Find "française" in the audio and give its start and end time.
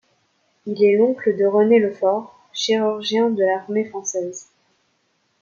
3.85-4.47